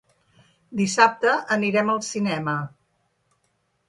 Dissabte 0.77 1.33
anirem 1.55 1.91
al 1.95 2.01
cinema. 2.07 2.57